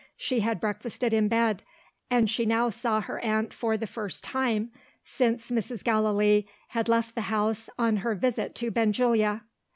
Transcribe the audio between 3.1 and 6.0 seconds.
aunt for the first time, since Mrs.